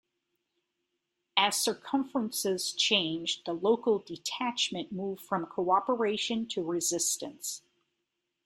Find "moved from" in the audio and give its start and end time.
4.91-5.45